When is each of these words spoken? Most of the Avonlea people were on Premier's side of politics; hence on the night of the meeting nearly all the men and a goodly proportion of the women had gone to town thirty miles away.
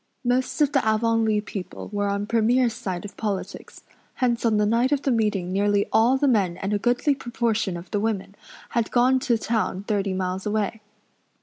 Most 0.25 0.59
of 0.61 0.71
the 0.71 0.83
Avonlea 0.83 1.41
people 1.41 1.87
were 1.93 2.07
on 2.07 2.25
Premier's 2.25 2.73
side 2.73 3.05
of 3.05 3.15
politics; 3.17 3.83
hence 4.15 4.43
on 4.43 4.57
the 4.57 4.65
night 4.65 4.91
of 4.91 5.03
the 5.03 5.11
meeting 5.11 5.53
nearly 5.53 5.85
all 5.93 6.17
the 6.17 6.27
men 6.27 6.57
and 6.57 6.73
a 6.73 6.79
goodly 6.79 7.13
proportion 7.13 7.77
of 7.77 7.91
the 7.91 7.99
women 7.99 8.33
had 8.69 8.89
gone 8.89 9.19
to 9.19 9.37
town 9.37 9.83
thirty 9.83 10.13
miles 10.15 10.47
away. 10.47 10.81